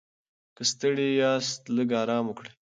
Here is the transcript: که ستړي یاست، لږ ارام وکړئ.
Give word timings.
که 0.55 0.63
ستړي 0.71 1.09
یاست، 1.21 1.61
لږ 1.75 1.89
ارام 2.01 2.25
وکړئ. 2.27 2.51